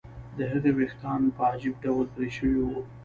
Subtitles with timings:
[0.37, 2.79] د هغه ویښتان په عجیب ډول پرې شوي وو